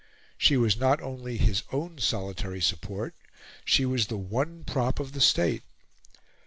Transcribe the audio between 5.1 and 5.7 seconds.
the State.